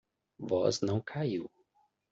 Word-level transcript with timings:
Voz 0.39 0.81
não 0.81 0.99
caiu 0.99 1.47